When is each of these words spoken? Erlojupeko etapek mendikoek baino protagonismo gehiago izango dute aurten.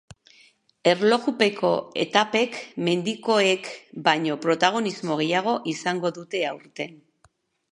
Erlojupeko 0.91 1.69
etapek 2.03 2.57
mendikoek 2.87 3.69
baino 4.09 4.39
protagonismo 4.47 5.19
gehiago 5.21 5.55
izango 5.75 6.13
dute 6.17 6.43
aurten. 6.55 6.99